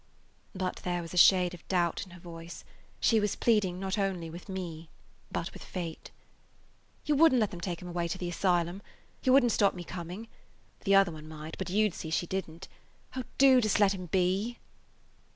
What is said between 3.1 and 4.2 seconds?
was pleading not